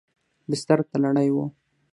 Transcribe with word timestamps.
بستر 0.49 0.79
تړلی 0.91 1.27
و. 1.33 1.37